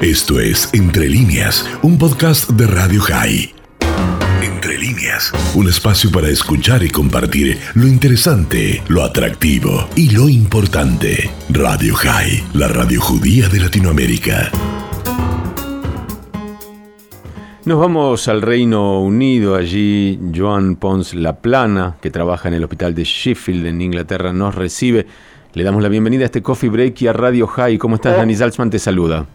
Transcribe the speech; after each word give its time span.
Esto 0.00 0.40
es 0.40 0.72
Entre 0.72 1.08
líneas, 1.08 1.68
un 1.82 1.98
podcast 1.98 2.50
de 2.50 2.66
Radio 2.66 3.00
High. 3.00 3.54
Entre 4.42 4.78
líneas, 4.78 5.32
un 5.54 5.68
espacio 5.68 6.10
para 6.10 6.28
escuchar 6.28 6.82
y 6.82 6.90
compartir 6.90 7.58
lo 7.74 7.86
interesante, 7.86 8.82
lo 8.88 9.02
atractivo 9.02 9.88
y 9.94 10.10
lo 10.10 10.28
importante. 10.28 11.30
Radio 11.50 11.94
High, 11.94 12.44
la 12.54 12.68
radio 12.68 13.00
judía 13.00 13.48
de 13.48 13.60
Latinoamérica. 13.60 14.50
Nos 17.64 17.78
vamos 17.78 18.28
al 18.28 18.40
Reino 18.40 19.02
Unido, 19.02 19.54
allí 19.54 20.18
Joan 20.34 20.76
Pons 20.76 21.12
Laplana, 21.12 21.96
que 22.00 22.10
trabaja 22.10 22.48
en 22.48 22.54
el 22.54 22.64
hospital 22.64 22.94
de 22.94 23.04
Sheffield 23.04 23.66
en 23.66 23.82
Inglaterra, 23.82 24.32
nos 24.32 24.54
recibe. 24.54 25.06
Le 25.54 25.64
damos 25.64 25.82
la 25.82 25.88
bienvenida 25.88 26.24
a 26.24 26.26
este 26.26 26.42
Coffee 26.42 26.68
Break 26.68 27.00
y 27.02 27.06
a 27.06 27.12
Radio 27.14 27.46
High. 27.46 27.78
¿Cómo 27.78 27.94
estás, 27.94 28.16
Dani 28.16 28.34
Salzman? 28.34 28.68
Te 28.68 28.78
saluda. 28.78 29.26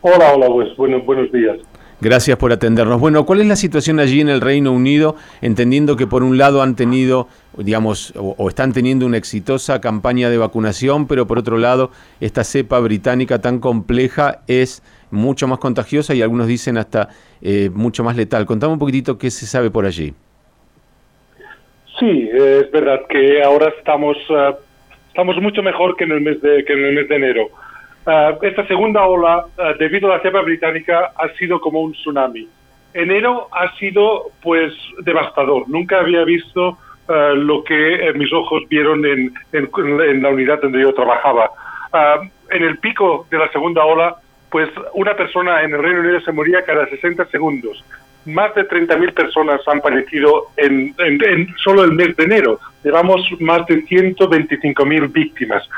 Hola, 0.00 0.32
hola, 0.32 0.46
pues 0.46 0.76
buenos, 0.76 1.04
buenos 1.04 1.30
días. 1.32 1.58
Gracias 2.00 2.38
por 2.38 2.52
atendernos. 2.52 2.98
Bueno, 3.00 3.26
¿cuál 3.26 3.40
es 3.42 3.46
la 3.46 3.56
situación 3.56 4.00
allí 4.00 4.20
en 4.20 4.28
el 4.30 4.40
Reino 4.40 4.72
Unido? 4.72 5.16
Entendiendo 5.42 5.96
que 5.96 6.06
por 6.06 6.22
un 6.22 6.38
lado 6.38 6.62
han 6.62 6.76
tenido, 6.76 7.28
digamos, 7.58 8.14
o, 8.16 8.34
o, 8.38 8.48
están 8.48 8.72
teniendo 8.72 9.04
una 9.04 9.18
exitosa 9.18 9.80
campaña 9.80 10.30
de 10.30 10.38
vacunación, 10.38 11.06
pero 11.06 11.26
por 11.26 11.38
otro 11.38 11.58
lado, 11.58 11.90
esta 12.20 12.44
cepa 12.44 12.78
británica 12.78 13.40
tan 13.40 13.58
compleja 13.58 14.40
es 14.46 14.82
mucho 15.10 15.48
más 15.48 15.58
contagiosa 15.58 16.14
y 16.14 16.22
algunos 16.22 16.46
dicen 16.46 16.78
hasta 16.78 17.08
eh, 17.42 17.70
mucho 17.74 18.04
más 18.04 18.16
letal. 18.16 18.46
Contame 18.46 18.72
un 18.72 18.78
poquitito 18.78 19.18
qué 19.18 19.30
se 19.30 19.46
sabe 19.46 19.70
por 19.70 19.84
allí. 19.84 20.14
Sí, 22.00 22.30
es 22.32 22.70
verdad 22.70 23.02
que 23.10 23.42
ahora 23.42 23.68
estamos 23.78 24.16
uh, 24.30 24.54
estamos 25.08 25.36
mucho 25.36 25.62
mejor 25.62 25.96
que 25.96 26.04
en 26.04 26.12
el 26.12 26.22
mes 26.22 26.40
de 26.40 26.64
que 26.64 26.72
en 26.72 26.84
el 26.86 26.94
mes 26.94 27.08
de 27.08 27.16
enero. 27.16 27.48
Uh, 28.06 28.42
esta 28.42 28.66
segunda 28.66 29.04
ola, 29.04 29.44
uh, 29.58 29.78
debido 29.78 30.10
a 30.10 30.16
la 30.16 30.22
cepa 30.22 30.40
británica, 30.40 31.12
ha 31.14 31.28
sido 31.34 31.60
como 31.60 31.82
un 31.82 31.92
tsunami. 31.92 32.48
Enero 32.94 33.48
ha 33.52 33.76
sido 33.76 34.30
pues 34.42 34.72
devastador. 35.04 35.68
Nunca 35.68 36.00
había 36.00 36.24
visto 36.24 36.78
lo 37.08 37.64
que 37.64 38.12
mis 38.14 38.32
ojos 38.32 38.62
vieron 38.68 39.04
en, 39.04 39.34
en, 39.52 39.68
en, 39.76 40.22
la 40.22 40.28
unidad 40.28 40.60
donde 40.62 40.80
yo 40.80 40.94
trabajaba. 40.94 41.50
en 42.50 42.62
el 42.62 42.78
pico 42.78 43.26
de 43.28 43.38
la 43.38 43.50
segunda 43.50 43.84
ola 43.84 44.16
pues 44.50 44.68
una 44.94 45.16
persona 45.16 45.62
en 45.62 45.72
el 45.72 45.82
Reino 45.82 46.00
Unido 46.00 46.20
se 46.20 46.32
moría 46.32 46.62
cada 46.64 46.86
60 46.86 47.24
segundos. 47.26 47.84
Más 48.30 48.54
de 48.54 48.68
30.000 48.68 49.12
personas 49.14 49.60
han 49.66 49.80
fallecido 49.80 50.46
en, 50.56 50.94
en, 50.98 51.54
solo 51.56 51.84
el 51.84 51.92
mes 51.92 52.16
de 52.16 52.24
enero. 52.24 52.58
Llevamos 52.84 53.20
más 53.40 53.66
de 53.66 53.84
125.000 53.84 55.12
víctimas. 55.12 55.68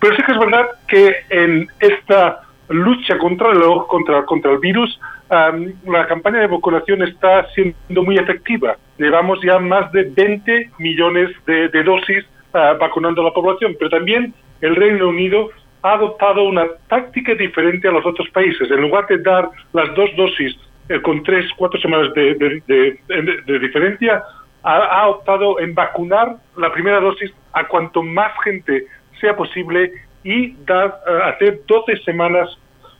Pero 0.00 0.16
sí 0.16 0.22
que 0.24 0.32
es 0.32 0.38
verdad 0.38 0.66
que 0.88 1.14
en 1.30 1.68
esta 1.78 2.42
lucha 2.68 3.18
contra 3.18 3.52
el, 3.52 3.60
contra, 3.88 4.24
contra 4.24 4.52
el 4.52 4.58
virus, 4.58 4.98
um, 5.30 5.72
la 5.92 6.06
campaña 6.06 6.40
de 6.40 6.46
vacunación 6.46 7.02
está 7.02 7.46
siendo 7.54 8.02
muy 8.02 8.18
efectiva. 8.18 8.76
Llevamos 8.98 9.40
ya 9.42 9.58
más 9.58 9.92
de 9.92 10.04
20 10.04 10.70
millones 10.78 11.30
de, 11.46 11.82
dosis 11.82 12.24
uh, 12.54 12.78
vacunando 12.78 13.22
a 13.22 13.26
la 13.26 13.32
población, 13.32 13.76
pero 13.78 13.90
también 13.90 14.34
el 14.60 14.76
Reino 14.76 15.08
Unido 15.08 15.50
ha 15.82 15.94
adoptado 15.94 16.44
una 16.44 16.66
táctica 16.88 17.34
diferente 17.34 17.88
a 17.88 17.92
los 17.92 18.06
otros 18.06 18.28
países. 18.30 18.70
En 18.70 18.80
lugar 18.80 19.06
de 19.08 19.18
dar 19.18 19.48
las 19.72 19.94
dos 19.94 20.10
dosis 20.16 20.56
eh, 20.88 21.00
con 21.00 21.22
tres, 21.22 21.46
cuatro 21.56 21.80
semanas 21.80 22.12
de, 22.14 22.34
de, 22.34 22.98
de, 23.46 23.58
diferencia, 23.58 24.22
ha, 24.64 25.08
optado 25.08 25.58
en 25.60 25.74
vacunar 25.74 26.36
la 26.56 26.72
primera 26.72 27.00
dosis 27.00 27.32
a 27.52 27.66
cuanto 27.66 28.02
más 28.02 28.32
gente 28.44 28.86
sea 29.20 29.36
posible 29.36 29.92
y 30.24 30.52
dar, 30.64 31.00
uh, 31.06 31.28
hacer 31.28 31.60
12 31.66 31.96
semanas 32.04 32.48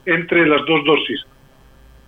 entre 0.07 0.47
las 0.47 0.65
dos 0.67 0.85
dosis. 0.85 1.25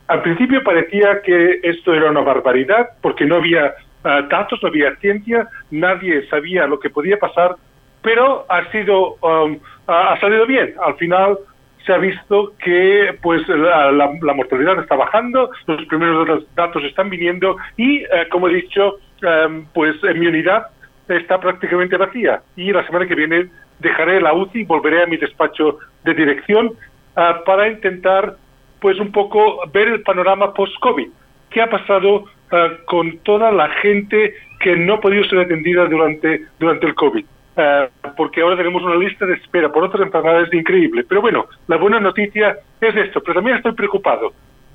Al 0.08 0.22
principio 0.22 0.62
parecía 0.62 1.22
que 1.22 1.60
esto 1.62 1.94
era 1.94 2.10
una 2.10 2.20
barbaridad 2.20 2.90
porque 3.00 3.24
no 3.24 3.36
había 3.36 3.74
uh, 4.04 4.28
datos, 4.28 4.60
no 4.62 4.68
había 4.68 4.96
ciencia, 4.96 5.48
nadie 5.70 6.26
sabía 6.28 6.66
lo 6.66 6.80
que 6.80 6.90
podía 6.90 7.18
pasar, 7.18 7.56
pero 8.02 8.44
ha 8.48 8.70
sido 8.70 9.16
um, 9.22 9.58
ha 9.86 10.18
salido 10.20 10.46
bien. 10.46 10.74
Al 10.84 10.96
final 10.96 11.38
se 11.84 11.92
ha 11.92 11.98
visto 11.98 12.52
que 12.62 13.16
pues 13.22 13.46
la, 13.48 13.92
la, 13.92 14.10
la, 14.20 14.34
mortalidad 14.34 14.78
está 14.80 14.96
bajando, 14.96 15.50
los 15.66 15.84
primeros 15.86 16.44
datos 16.54 16.82
están 16.84 17.10
viniendo 17.10 17.56
y, 17.76 17.98
eh, 17.98 18.28
como 18.30 18.48
he 18.48 18.54
dicho, 18.54 18.96
eh, 19.22 19.64
pues 19.72 19.96
mi 20.02 20.26
unidad 20.26 20.68
está 21.08 21.38
prácticamente 21.38 21.96
vacía 21.96 22.42
y 22.56 22.72
la 22.72 22.86
semana 22.86 23.06
que 23.06 23.14
viene 23.14 23.48
dejaré 23.80 24.20
la 24.20 24.32
UCI 24.32 24.60
y 24.60 24.64
volveré 24.64 25.02
a 25.02 25.06
mi 25.06 25.16
despacho 25.16 25.78
de 26.04 26.14
dirección 26.14 26.66
uh, 26.68 27.44
para 27.44 27.68
intentar 27.68 28.36
pues 28.80 28.98
un 28.98 29.12
poco 29.12 29.60
ver 29.72 29.88
el 29.88 30.02
panorama 30.02 30.52
post-COVID. 30.52 31.08
¿Qué 31.50 31.62
ha 31.62 31.70
pasado 31.70 32.24
uh, 32.24 32.84
con 32.86 33.18
toda 33.18 33.52
la 33.52 33.68
gente 33.82 34.34
que 34.60 34.76
no 34.76 34.94
ha 34.94 35.00
podido 35.00 35.24
ser 35.24 35.40
atendida 35.40 35.86
durante, 35.86 36.46
durante 36.58 36.86
el 36.86 36.94
COVID? 36.94 37.24
Uh, 37.56 37.86
porque 38.16 38.42
ahora 38.42 38.56
tenemos 38.56 38.82
una 38.82 38.96
lista 38.96 39.24
de 39.26 39.34
espera 39.34 39.70
por 39.70 39.84
otras 39.84 40.02
enfermedades 40.02 40.52
increíble. 40.52 41.04
Pero 41.08 41.20
bueno, 41.20 41.46
la 41.68 41.76
buena 41.76 42.00
noticia 42.00 42.58
es 42.80 42.96
esto, 42.96 43.20
pero 43.20 43.34
también 43.34 43.58
estoy 43.58 43.72
preocupado, 43.72 44.32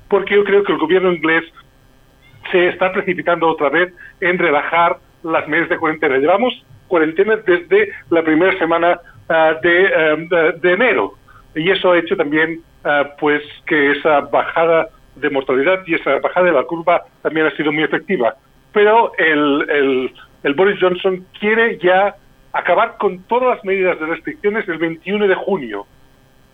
porque 0.08 0.34
yo 0.34 0.44
creo 0.44 0.64
que 0.64 0.72
el 0.72 0.78
gobierno 0.78 1.12
inglés 1.12 1.44
se 2.50 2.68
está 2.68 2.90
precipitando 2.90 3.48
otra 3.48 3.68
vez 3.68 3.92
en 4.20 4.38
relajar 4.38 4.96
las 5.22 5.46
medidas 5.46 5.68
de 5.68 5.78
cuarentena. 5.78 6.16
Llevamos 6.16 6.64
cuarentena 6.88 7.36
desde 7.36 7.92
la 8.08 8.22
primera 8.22 8.58
semana 8.58 8.98
uh, 9.28 9.60
de, 9.62 10.14
um, 10.14 10.28
de, 10.28 10.52
de, 10.52 10.72
enero 10.72 11.12
y 11.54 11.70
eso 11.70 11.92
ha 11.92 11.98
hecho 11.98 12.16
también 12.16 12.62
uh, 12.84 13.08
pues 13.18 13.42
que 13.66 13.92
esa 13.92 14.20
bajada 14.20 14.88
de 15.16 15.30
mortalidad 15.30 15.82
y 15.86 15.94
esa 15.94 16.18
bajada 16.18 16.46
de 16.46 16.52
la 16.52 16.64
curva 16.64 17.02
también 17.22 17.46
ha 17.46 17.56
sido 17.56 17.72
muy 17.72 17.84
efectiva. 17.84 18.34
Pero 18.72 19.12
el, 19.18 19.66
el, 19.68 20.12
el 20.44 20.54
Boris 20.54 20.78
Johnson 20.80 21.26
quiere 21.38 21.78
ya 21.78 22.14
acabar 22.52 22.96
con 22.98 23.22
todas 23.24 23.56
las 23.56 23.64
medidas 23.64 23.98
de 23.98 24.06
restricciones 24.06 24.68
el 24.68 24.78
21 24.78 25.28
de 25.28 25.34
junio. 25.34 25.86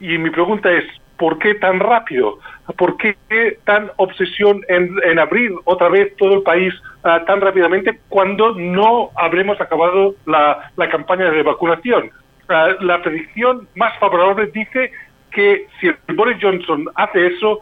Y 0.00 0.18
mi 0.18 0.30
pregunta 0.30 0.70
es, 0.70 0.84
¿por 1.16 1.38
qué 1.38 1.54
tan 1.54 1.80
rápido? 1.80 2.38
¿Por 2.76 2.96
qué 2.98 3.16
tan 3.64 3.90
obsesión 3.96 4.62
en, 4.68 4.94
en 5.04 5.18
abrir 5.18 5.52
otra 5.64 5.88
vez 5.88 6.14
todo 6.16 6.34
el 6.34 6.42
país 6.42 6.74
uh, 7.04 7.24
tan 7.24 7.40
rápidamente 7.40 8.00
cuando 8.08 8.54
no 8.54 9.10
habremos 9.16 9.60
acabado 9.60 10.14
la, 10.26 10.70
la 10.76 10.88
campaña 10.88 11.30
de 11.30 11.42
vacunación? 11.42 12.10
Uh, 12.48 12.84
la 12.84 13.02
predicción 13.02 13.66
más 13.74 13.98
favorable 13.98 14.50
dice 14.52 14.92
que 15.30 15.66
si 15.80 15.90
Boris 16.14 16.38
Johnson 16.40 16.86
hace 16.94 17.26
eso, 17.26 17.60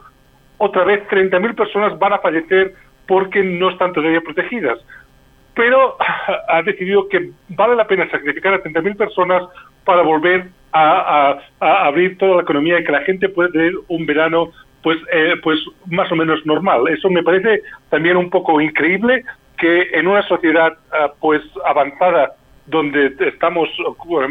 otra 0.58 0.84
vez 0.84 1.06
30.000 1.08 1.54
personas 1.54 1.98
van 1.98 2.12
a 2.12 2.18
fallecer 2.18 2.74
porque 3.06 3.42
no 3.42 3.70
están 3.70 3.92
todavía 3.92 4.20
protegidas 4.20 4.78
pero 5.54 5.96
ha 6.48 6.62
decidido 6.62 7.08
que 7.08 7.30
vale 7.48 7.76
la 7.76 7.86
pena 7.86 8.10
sacrificar 8.10 8.54
a 8.54 8.62
30.000 8.62 8.96
personas 8.96 9.42
para 9.84 10.02
volver 10.02 10.48
a, 10.72 11.38
a, 11.60 11.86
abrir 11.86 12.18
toda 12.18 12.36
la 12.36 12.42
economía 12.42 12.80
y 12.80 12.84
que 12.84 12.92
la 12.92 13.02
gente 13.02 13.28
pueda 13.28 13.50
tener 13.50 13.72
un 13.88 14.06
verano 14.06 14.50
pues 14.82 14.98
eh, 15.12 15.34
pues 15.42 15.58
más 15.86 16.12
o 16.12 16.16
menos 16.16 16.44
normal. 16.44 16.86
Eso 16.88 17.08
me 17.08 17.22
parece 17.22 17.62
también 17.88 18.16
un 18.16 18.28
poco 18.28 18.60
increíble 18.60 19.24
que 19.56 19.88
en 19.92 20.06
una 20.06 20.22
sociedad 20.22 20.72
uh, 20.72 21.10
pues 21.20 21.40
avanzada 21.64 22.34
donde 22.66 23.14
estamos 23.20 23.68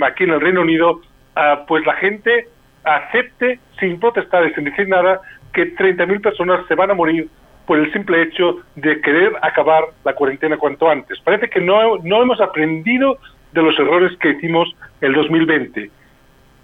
aquí 0.05 0.25
en 0.25 0.31
el 0.31 0.41
Reino 0.41 0.61
Unido, 0.61 0.91
uh, 0.91 1.65
pues 1.67 1.85
la 1.85 1.93
gente 1.93 2.47
acepte 2.83 3.59
sin 3.79 3.99
protestar 3.99 4.45
y 4.45 4.53
sin 4.53 4.65
decir 4.65 4.87
nada 4.87 5.21
que 5.53 5.75
30.000 5.75 6.21
personas 6.21 6.67
se 6.67 6.75
van 6.75 6.91
a 6.91 6.93
morir 6.93 7.27
por 7.65 7.79
el 7.79 7.91
simple 7.93 8.21
hecho 8.21 8.59
de 8.75 8.99
querer 9.01 9.33
acabar 9.41 9.83
la 10.03 10.13
cuarentena 10.13 10.57
cuanto 10.57 10.89
antes. 10.89 11.19
Parece 11.21 11.49
que 11.49 11.61
no, 11.61 11.97
no 12.03 12.21
hemos 12.21 12.41
aprendido 12.41 13.17
de 13.51 13.61
los 13.61 13.77
errores 13.79 14.17
que 14.19 14.31
hicimos 14.31 14.75
el 15.01 15.13
2020. 15.13 15.89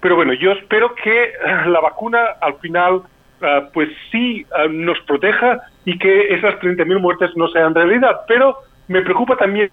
Pero 0.00 0.16
bueno, 0.16 0.32
yo 0.34 0.52
espero 0.52 0.94
que 0.94 1.32
la 1.66 1.80
vacuna 1.80 2.24
al 2.40 2.54
final 2.58 2.94
uh, 2.94 3.70
pues 3.72 3.88
sí 4.10 4.44
uh, 4.52 4.68
nos 4.68 4.98
proteja 5.00 5.60
y 5.84 5.98
que 5.98 6.34
esas 6.34 6.54
30.000 6.56 7.00
muertes 7.00 7.30
no 7.36 7.48
sean 7.48 7.74
realidad. 7.74 8.20
Pero 8.26 8.56
me 8.88 9.02
preocupa 9.02 9.36
también 9.36 9.70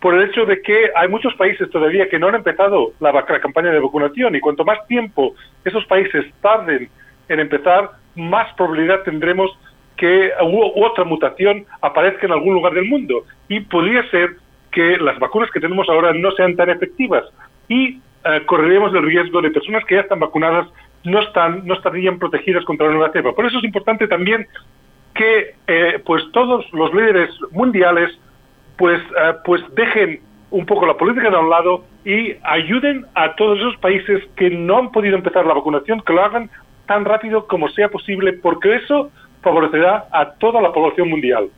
por 0.00 0.14
el 0.14 0.28
hecho 0.28 0.44
de 0.46 0.60
que 0.62 0.90
hay 0.96 1.08
muchos 1.08 1.34
países 1.34 1.70
todavía 1.70 2.08
que 2.08 2.18
no 2.18 2.28
han 2.28 2.34
empezado 2.34 2.92
la, 3.00 3.12
la 3.12 3.40
campaña 3.40 3.70
de 3.70 3.80
vacunación 3.80 4.34
y 4.34 4.40
cuanto 4.40 4.64
más 4.64 4.86
tiempo 4.86 5.34
esos 5.64 5.84
países 5.86 6.24
tarden 6.40 6.88
en 7.28 7.38
empezar, 7.38 7.90
más 8.16 8.52
probabilidad 8.54 9.02
tendremos 9.02 9.56
que 10.00 10.32
u, 10.42 10.82
otra 10.82 11.04
mutación 11.04 11.66
aparezca 11.82 12.24
en 12.26 12.32
algún 12.32 12.54
lugar 12.54 12.72
del 12.72 12.86
mundo. 12.86 13.24
Y 13.48 13.60
podría 13.60 14.02
ser 14.10 14.30
que 14.72 14.96
las 14.96 15.18
vacunas 15.18 15.50
que 15.50 15.60
tenemos 15.60 15.86
ahora 15.90 16.14
no 16.14 16.30
sean 16.32 16.56
tan 16.56 16.70
efectivas 16.70 17.24
y 17.68 17.98
eh, 18.24 18.42
correremos 18.46 18.94
el 18.94 19.02
riesgo 19.02 19.42
de 19.42 19.50
personas 19.50 19.84
que 19.84 19.96
ya 19.96 20.00
están 20.00 20.20
vacunadas 20.20 20.66
no 21.04 21.20
están 21.20 21.66
no 21.66 21.74
estarían 21.74 22.18
protegidas 22.18 22.64
contra 22.64 22.86
la 22.86 22.94
nueva 22.94 23.12
cepa. 23.12 23.34
Por 23.34 23.44
eso 23.44 23.58
es 23.58 23.64
importante 23.64 24.08
también 24.08 24.46
que 25.14 25.54
eh, 25.66 26.02
pues 26.06 26.22
todos 26.32 26.64
los 26.72 26.94
líderes 26.94 27.30
mundiales 27.50 28.18
pues 28.78 29.02
eh, 29.02 29.34
pues 29.44 29.62
dejen 29.74 30.20
un 30.50 30.64
poco 30.64 30.86
la 30.86 30.96
política 30.96 31.28
de 31.28 31.36
un 31.36 31.50
lado 31.50 31.84
y 32.06 32.36
ayuden 32.42 33.04
a 33.14 33.34
todos 33.34 33.58
esos 33.58 33.76
países 33.78 34.22
que 34.36 34.48
no 34.48 34.78
han 34.78 34.92
podido 34.92 35.16
empezar 35.16 35.44
la 35.44 35.54
vacunación, 35.54 36.00
que 36.00 36.14
lo 36.14 36.24
hagan 36.24 36.48
tan 36.86 37.04
rápido 37.04 37.46
como 37.46 37.68
sea 37.68 37.88
posible, 37.88 38.32
porque 38.32 38.76
eso 38.76 39.10
favorecerá 39.42 40.08
a 40.10 40.32
toda 40.32 40.60
la 40.60 40.72
población 40.72 41.08
mundial. 41.08 41.50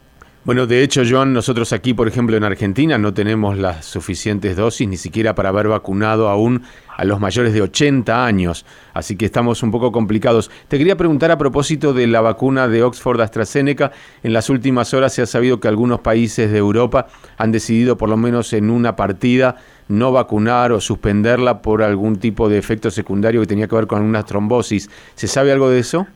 Bueno, 0.44 0.66
de 0.66 0.82
hecho, 0.82 1.02
Joan, 1.08 1.32
nosotros 1.32 1.72
aquí, 1.72 1.94
por 1.94 2.08
ejemplo, 2.08 2.36
en 2.36 2.42
Argentina 2.42 2.98
no 2.98 3.14
tenemos 3.14 3.56
las 3.56 3.86
suficientes 3.86 4.56
dosis 4.56 4.88
ni 4.88 4.96
siquiera 4.96 5.36
para 5.36 5.50
haber 5.50 5.68
vacunado 5.68 6.28
aún 6.28 6.64
a 6.96 7.04
los 7.04 7.20
mayores 7.20 7.54
de 7.54 7.62
80 7.62 8.26
años, 8.26 8.66
así 8.92 9.16
que 9.16 9.24
estamos 9.24 9.62
un 9.62 9.70
poco 9.70 9.92
complicados. 9.92 10.50
Te 10.66 10.78
quería 10.78 10.96
preguntar 10.96 11.30
a 11.30 11.38
propósito 11.38 11.92
de 11.92 12.08
la 12.08 12.20
vacuna 12.22 12.66
de 12.66 12.82
Oxford 12.82 13.20
AstraZeneca, 13.20 13.92
en 14.24 14.32
las 14.32 14.50
últimas 14.50 14.92
horas 14.94 15.14
se 15.14 15.22
ha 15.22 15.26
sabido 15.26 15.60
que 15.60 15.68
algunos 15.68 16.00
países 16.00 16.50
de 16.50 16.58
Europa 16.58 17.06
han 17.38 17.52
decidido, 17.52 17.96
por 17.96 18.08
lo 18.08 18.16
menos 18.16 18.52
en 18.52 18.68
una 18.68 18.96
partida, 18.96 19.54
no 19.86 20.10
vacunar 20.10 20.72
o 20.72 20.80
suspenderla 20.80 21.62
por 21.62 21.84
algún 21.84 22.16
tipo 22.16 22.48
de 22.48 22.58
efecto 22.58 22.90
secundario 22.90 23.42
que 23.42 23.46
tenía 23.46 23.68
que 23.68 23.76
ver 23.76 23.86
con 23.86 24.02
una 24.02 24.24
trombosis. 24.24 24.90
¿Se 25.14 25.28
sabe 25.28 25.52
algo 25.52 25.70
de 25.70 25.78
eso? 25.78 26.08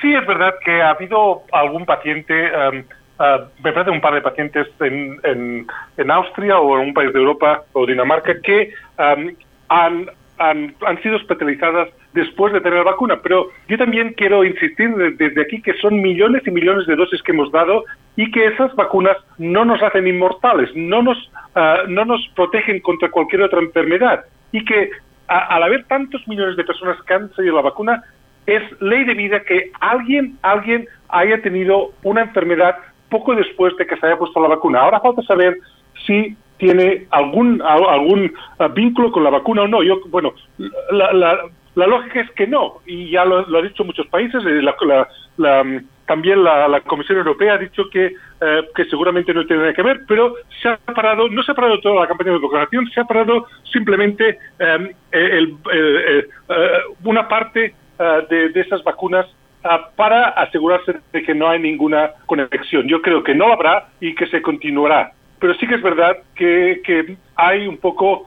Sí, 0.00 0.14
es 0.14 0.26
verdad 0.26 0.54
que 0.64 0.80
ha 0.82 0.90
habido 0.90 1.42
algún 1.52 1.84
paciente, 1.84 2.50
um, 2.56 2.78
uh, 3.18 3.44
me 3.62 3.72
parece 3.72 3.90
un 3.90 4.00
par 4.00 4.14
de 4.14 4.22
pacientes 4.22 4.66
en, 4.80 5.20
en, 5.96 6.10
Austria 6.10 6.58
o 6.58 6.78
en 6.78 6.88
un 6.88 6.94
país 6.94 7.12
de 7.12 7.18
Europa 7.18 7.64
o 7.72 7.84
Dinamarca 7.84 8.40
que 8.40 8.72
um, 8.98 9.30
han, 9.68 10.06
han, 10.38 10.74
han, 10.86 11.02
sido 11.02 11.16
hospitalizadas 11.16 11.90
después 12.14 12.52
de 12.54 12.62
tener 12.62 12.78
la 12.78 12.92
vacuna. 12.92 13.20
Pero 13.22 13.50
yo 13.68 13.76
también 13.76 14.14
quiero 14.14 14.42
insistir 14.42 14.94
desde 15.18 15.42
aquí 15.42 15.60
que 15.60 15.74
son 15.74 16.00
millones 16.00 16.42
y 16.46 16.50
millones 16.50 16.86
de 16.86 16.96
dosis 16.96 17.22
que 17.22 17.32
hemos 17.32 17.52
dado 17.52 17.84
y 18.16 18.30
que 18.30 18.46
esas 18.46 18.74
vacunas 18.74 19.18
no 19.36 19.66
nos 19.66 19.82
hacen 19.82 20.06
inmortales, 20.06 20.70
no 20.74 21.02
nos, 21.02 21.18
uh, 21.56 21.86
no 21.88 22.06
nos 22.06 22.26
protegen 22.34 22.80
contra 22.80 23.10
cualquier 23.10 23.42
otra 23.42 23.60
enfermedad 23.60 24.24
y 24.50 24.64
que 24.64 24.90
al 25.28 25.62
haber 25.62 25.84
tantos 25.84 26.26
millones 26.26 26.56
de 26.56 26.64
personas 26.64 27.00
que 27.02 27.14
han 27.14 27.28
recibido 27.28 27.54
la 27.54 27.62
vacuna, 27.62 28.02
es 28.46 28.62
ley 28.80 29.04
de 29.04 29.14
vida 29.14 29.40
que 29.40 29.70
alguien, 29.80 30.38
alguien 30.42 30.88
haya 31.08 31.40
tenido 31.42 31.92
una 32.02 32.22
enfermedad 32.22 32.76
poco 33.08 33.34
después 33.34 33.76
de 33.76 33.86
que 33.86 33.96
se 33.96 34.06
haya 34.06 34.18
puesto 34.18 34.40
la 34.40 34.48
vacuna. 34.48 34.80
Ahora 34.80 35.00
falta 35.00 35.22
saber 35.22 35.58
si 36.06 36.36
tiene 36.60 37.06
algún 37.10 37.60
algún 37.62 38.32
ah, 38.58 38.68
vínculo 38.68 39.10
con 39.10 39.24
la 39.24 39.30
vacuna 39.30 39.62
o 39.62 39.68
no. 39.68 39.82
Yo, 39.82 40.00
bueno, 40.08 40.34
la, 40.90 41.12
la, 41.74 41.86
lógica 41.86 42.20
es 42.20 42.30
que 42.32 42.46
no, 42.46 42.80
y 42.86 43.10
ya 43.10 43.24
lo, 43.24 43.46
lo 43.46 43.58
han 43.58 43.68
dicho 43.68 43.84
muchos 43.84 44.06
países. 44.08 44.44
Eh, 44.44 44.62
la, 44.62 44.76
también 46.06 46.44
la, 46.44 46.80
Comisión 46.86 47.18
Europea 47.18 47.54
ha 47.54 47.58
dicho 47.58 47.88
que, 47.88 48.06
eh, 48.40 48.68
que 48.74 48.84
seguramente 48.86 49.32
no 49.32 49.46
tiene 49.46 49.62
nada 49.62 49.74
que 49.74 49.82
ver, 49.82 50.00
pero 50.06 50.34
se 50.60 50.68
ha 50.68 50.76
parado, 50.76 51.28
no 51.28 51.42
se 51.42 51.52
ha 51.52 51.54
parado 51.54 51.80
toda 51.80 52.02
la 52.02 52.08
campaña 52.08 52.32
de 52.32 52.38
vacunación, 52.38 52.90
se 52.90 53.00
ha 53.00 53.04
parado 53.04 53.46
simplemente 53.72 54.38
eh, 54.58 54.94
el, 55.12 55.56
una 57.04 57.28
parte 57.28 57.74
eh, 58.00 58.50
de, 58.54 58.60
esas 58.62 58.82
vacunas 58.82 59.26
eh, 59.62 59.68
para 59.94 60.30
asegurarse 60.30 60.94
de 61.12 61.22
que 61.22 61.34
no 61.34 61.50
hay 61.50 61.58
ninguna 61.58 62.12
conexión. 62.24 62.88
Yo 62.88 63.02
creo 63.02 63.22
que 63.22 63.34
no 63.34 63.52
habrá 63.52 63.88
y 64.00 64.14
que 64.14 64.26
se 64.28 64.40
continuará. 64.40 65.12
Pero 65.38 65.52
sí 65.56 65.66
que 65.66 65.74
es 65.74 65.82
verdad 65.82 66.16
que, 66.34 66.80
que 66.82 67.18
hay 67.36 67.66
un 67.66 67.76
poco 67.76 68.26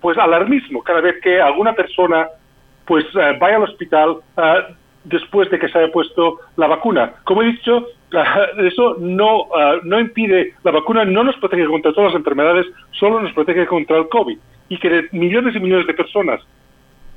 pues 0.00 0.16
alarmismo 0.16 0.80
cada 0.80 1.00
vez 1.00 1.16
que 1.20 1.40
alguna 1.40 1.72
persona 1.72 2.28
pues 2.84 3.04
eh, 3.16 3.36
vaya 3.40 3.56
al 3.56 3.64
hospital 3.64 4.18
después 5.02 5.50
de 5.50 5.58
que 5.58 5.68
se 5.68 5.76
haya 5.76 5.92
puesto 5.92 6.38
la 6.56 6.68
vacuna. 6.68 7.14
Como 7.24 7.42
he 7.42 7.46
dicho, 7.46 7.86
eso 8.58 8.96
no, 9.00 9.48
no 9.82 10.00
impide, 10.00 10.54
la 10.62 10.70
vacuna 10.70 11.04
no 11.04 11.24
nos 11.24 11.36
protege 11.36 11.66
contra 11.66 11.92
todas 11.92 12.12
las 12.12 12.18
enfermedades, 12.18 12.66
solo 12.92 13.20
nos 13.20 13.32
protege 13.32 13.66
contra 13.66 13.98
el 13.98 14.08
COVID. 14.08 14.38
Y 14.68 14.78
que 14.78 15.08
millones 15.12 15.56
y 15.56 15.60
millones 15.60 15.86
de 15.88 15.94
personas, 15.94 16.40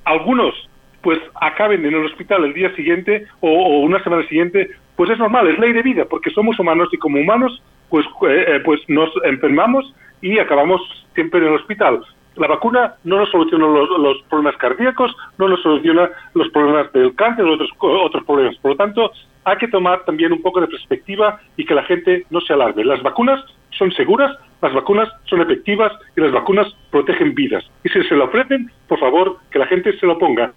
algunos 0.06 0.56
pues 1.02 1.20
acaben 1.40 1.86
en 1.86 1.94
el 1.94 2.06
hospital 2.06 2.44
el 2.44 2.54
día 2.54 2.74
siguiente 2.76 3.26
o, 3.42 3.80
una 3.80 4.04
semana 4.04 4.28
siguiente, 4.28 4.70
pues 4.96 5.10
es 5.10 5.20
normal, 5.20 5.48
es 5.48 5.60
ley 5.60 5.74
de 5.74 5.82
vida, 5.82 6.06
porque 6.06 6.30
somos 6.30 6.60
humanos 6.60 6.90
y 6.92 6.98
como 6.98 7.20
humanos, 7.20 7.62
pues, 7.90 8.06
eh, 8.28 8.46
eh, 8.48 8.62
pues 8.64 8.82
nos 8.88 9.10
enfermamos 9.24 9.94
y 10.22 10.40
acabamos 10.40 10.82
siempre 11.14 11.40
en 11.40 11.48
el 11.48 11.56
hospital. 11.56 12.02
La 12.36 12.48
vacuna 12.48 12.96
no 13.04 13.18
nos 13.18 13.30
soluciona 13.32 13.66
los, 13.68 14.22
problemas 14.30 14.56
cardíacos, 14.58 15.16
no 15.38 15.50
nos 15.50 15.62
soluciona 15.62 16.10
los 16.34 16.50
problemas 16.50 16.92
del 16.94 17.14
cáncer 17.16 17.46
otros, 17.46 17.70
otros 17.80 18.24
problemas. 18.24 18.56
Por 18.58 18.72
lo 18.72 18.78
tanto, 18.78 19.12
hay 19.44 19.58
que 19.58 19.68
tomar 19.68 20.06
también 20.06 20.32
un 20.32 20.42
poco 20.42 20.62
de 20.62 20.68
perspectiva 20.68 21.40
y 21.58 21.66
que 21.66 21.76
la 21.76 21.84
gente 21.84 22.26
no 22.30 22.40
se 22.42 22.54
alarme. 22.54 22.86
Las 22.86 23.02
vacunas 23.02 23.44
son 23.72 23.92
seguras, 23.92 24.38
las 24.62 24.74
vacunas 24.74 25.10
son 25.26 25.42
efectivas 25.42 25.92
y 26.16 26.22
las 26.22 26.32
vacunas 26.32 26.68
protegen 26.92 27.34
vidas. 27.34 27.64
Y 27.84 27.90
si 27.90 28.04
se 28.04 28.16
lo 28.16 28.26
ofrecen, 28.26 28.72
por 28.88 29.00
favor, 29.00 29.38
que 29.52 29.60
la 29.60 29.68
gente 29.68 29.98
se 29.98 30.06
lo 30.06 30.18
ponga. 30.18 30.54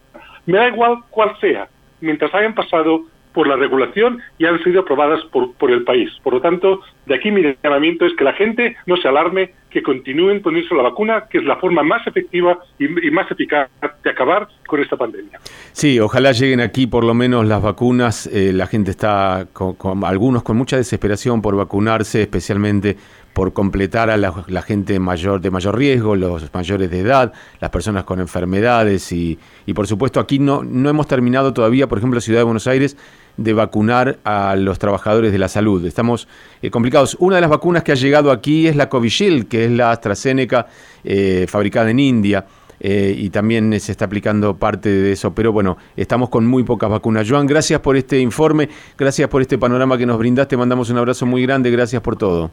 Me 0.47 0.59
da 0.59 0.69
igual 0.69 0.99
cuál 1.11 1.39
sea, 1.41 1.69
mientras 2.01 2.35
hayan 2.35 2.55
pasado 2.55 3.05
por 3.33 3.47
la 3.47 3.57
regulación 3.57 4.21
y 4.39 4.47
han 4.47 4.63
sido 4.63 4.83
aprobadas 4.83 5.21
por, 5.31 5.71
el 5.71 5.85
país. 5.85 6.11
Por 6.23 6.35
lo 6.35 6.41
tanto, 6.41 6.81
de 7.07 7.15
aquí 7.15 7.31
mi 7.31 7.43
llamamiento 7.63 8.07
es 8.07 8.13
que 8.17 8.25
la 8.25 8.35
gente 8.35 8.77
no 8.87 8.97
se 8.97 9.09
alarme, 9.09 9.53
que 9.71 9.83
continúen 9.83 10.43
poniéndose 10.43 10.75
la 10.75 10.83
vacuna, 10.83 11.25
que 11.31 11.39
es 11.39 11.45
la 11.45 11.57
forma 11.57 11.83
más 11.83 12.07
efectiva 12.07 12.59
y, 12.79 12.89
más 13.11 13.31
eficaz 13.31 13.71
de 14.05 14.11
acabar 14.11 14.49
con 14.67 14.81
esta 14.81 14.97
pandemia. 14.97 15.41
Sí, 15.73 15.99
ojalá 15.99 16.33
lleguen 16.33 16.61
aquí 16.61 16.87
por 16.87 17.05
lo 17.05 17.15
menos 17.15 17.47
las 17.47 17.63
vacunas. 17.63 18.27
Eh, 18.27 18.53
la 18.53 18.67
gente 18.67 18.91
está, 18.91 19.47
con, 19.53 20.05
algunos 20.05 20.43
con 20.43 20.57
mucha 20.59 20.77
desesperación 20.77 21.41
por 21.41 21.57
vacunarse, 21.57 22.23
especialmente 22.23 22.97
por 23.33 23.53
completar 23.53 24.11
a 24.11 24.17
la, 24.17 24.63
gente 24.63 24.99
mayor 24.99 25.41
de 25.41 25.51
mayor 25.51 25.77
riesgo, 25.77 26.17
los 26.17 26.53
mayores 26.53 26.91
de 26.91 27.01
edad, 27.01 27.33
las 27.61 27.71
personas 27.71 28.05
con 28.05 28.21
enfermedades 28.21 29.11
y, 29.13 29.39
y 29.67 29.73
por 29.73 29.87
supuesto 29.87 30.21
aquí 30.21 30.39
no, 30.39 30.63
no 30.63 30.89
hemos 30.89 31.07
terminado 31.07 31.53
todavía, 31.53 31.89
por 31.89 31.99
ejemplo, 31.99 32.21
Ciudad 32.21 32.41
de 32.41 32.45
Buenos 32.45 32.67
Aires, 32.67 32.97
de 33.37 33.53
vacunar 33.53 34.19
a 34.25 34.57
los 34.57 34.79
trabajadores 34.79 35.33
de 35.33 35.39
la 35.39 35.49
salud. 35.49 35.85
Estamos 35.87 36.29
eh, 36.61 36.71
complicados. 36.71 37.17
Una 37.19 37.37
de 37.37 37.41
las 37.41 37.51
vacunas 37.51 37.83
que 37.83 37.93
ha 37.93 37.95
llegado 37.95 38.31
aquí 38.31 38.67
es 38.67 38.77
la 38.77 38.89
Covishield, 38.89 39.49
que 39.49 39.65
es 39.65 39.71
la 39.71 39.91
AstraZeneca 39.91 40.67
eh, 41.05 41.47
fabricada 41.49 41.91
en 41.91 41.99
India. 41.99 42.47
Eh, 42.85 43.15
y 43.17 43.31
también 43.31 43.79
se 43.79 43.93
está 43.93 44.07
aplicando 44.07 44.57
parte 44.57 44.89
de 44.89 45.13
eso, 45.13 45.33
pero 45.33 45.53
bueno, 45.53 45.79
estamos 45.97 46.31
con 46.31 46.47
muy 46.47 46.65
pocas 46.65 46.91
vacunas. 46.91 47.31
Joan, 47.31 47.47
gracias 47.47 47.81
por 47.81 47.97
este 47.97 48.19
informe, 48.19 48.69
gracias 48.99 49.29
por 49.29 49.41
este 49.41 49.57
panorama 49.57 49.97
que 49.97 50.05
nos 50.05 50.19
brindaste, 50.19 50.57
mandamos 50.57 50.91
un 50.91 50.99
abrazo 50.99 51.25
muy 51.25 51.43
grande, 51.43 51.71
gracias 51.71 52.03
por 52.03 52.17
todo. 52.17 52.51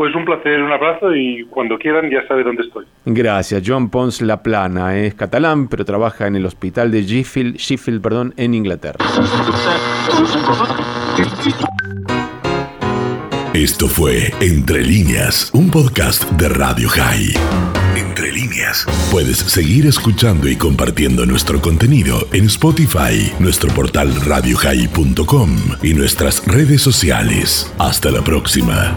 Pues 0.00 0.14
un 0.14 0.24
placer, 0.24 0.62
un 0.62 0.72
abrazo 0.72 1.14
y 1.14 1.44
cuando 1.50 1.78
quieran 1.78 2.10
ya 2.10 2.26
sabe 2.26 2.42
dónde 2.42 2.62
estoy. 2.62 2.86
Gracias. 3.04 3.62
Joan 3.66 3.90
Pons 3.90 4.22
La 4.22 4.42
Plana 4.42 4.96
es 4.96 5.12
catalán, 5.12 5.68
pero 5.68 5.84
trabaja 5.84 6.26
en 6.26 6.36
el 6.36 6.46
hospital 6.46 6.90
de 6.90 7.02
Sheffield, 7.02 7.56
Sheffield 7.56 8.00
perdón, 8.00 8.32
en 8.38 8.54
Inglaterra. 8.54 8.96
Esto 13.52 13.88
fue 13.88 14.32
Entre 14.40 14.82
líneas, 14.82 15.50
un 15.52 15.70
podcast 15.70 16.24
de 16.30 16.48
Radio 16.48 16.88
High. 16.88 17.34
Entre 17.94 18.32
líneas. 18.32 18.86
Puedes 19.12 19.36
seguir 19.36 19.84
escuchando 19.84 20.48
y 20.48 20.56
compartiendo 20.56 21.26
nuestro 21.26 21.60
contenido 21.60 22.26
en 22.32 22.46
Spotify, 22.46 23.30
nuestro 23.38 23.70
portal 23.74 24.14
radiohigh.com 24.24 25.50
y 25.82 25.92
nuestras 25.92 26.42
redes 26.46 26.80
sociales. 26.80 27.70
Hasta 27.78 28.10
la 28.10 28.22
próxima. 28.22 28.96